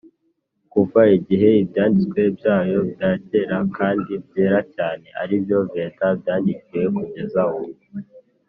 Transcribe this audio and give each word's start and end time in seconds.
kuva 0.71 1.01
igihe 1.17 1.49
ibyanditswe 1.61 2.21
byabo 2.37 2.77
bya 2.93 3.11
kera 3.27 3.57
(kandi 3.77 4.11
byera 4.25 4.59
cyane) 4.75 5.05
ari 5.21 5.35
byo 5.43 5.59
veda, 5.71 6.05
byandikiwe 6.19 6.85
kugeza 6.97 7.41
ubu. 7.55 7.71